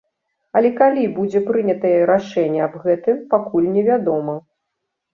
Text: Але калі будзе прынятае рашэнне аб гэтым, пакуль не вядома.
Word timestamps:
Але 0.61 0.71
калі 0.79 1.03
будзе 1.17 1.43
прынятае 1.51 1.93
рашэнне 2.13 2.65
аб 2.71 2.81
гэтым, 2.89 3.23
пакуль 3.37 3.73
не 3.79 3.89
вядома. 3.93 4.41